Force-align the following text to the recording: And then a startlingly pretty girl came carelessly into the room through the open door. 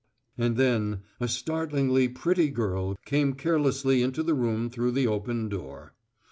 And 0.35 0.57
then 0.57 1.01
a 1.19 1.27
startlingly 1.27 2.07
pretty 2.07 2.49
girl 2.49 2.97
came 3.05 3.33
carelessly 3.33 4.01
into 4.01 4.23
the 4.23 4.33
room 4.33 4.71
through 4.71 4.93
the 4.93 5.05
open 5.05 5.47
door. 5.47 5.93